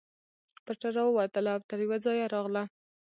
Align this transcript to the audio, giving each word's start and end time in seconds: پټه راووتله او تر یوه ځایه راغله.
پټه 0.65 0.89
راووتله 0.97 1.49
او 1.55 1.61
تر 1.69 1.77
یوه 1.85 1.97
ځایه 2.05 2.25
راغله. 2.33 2.63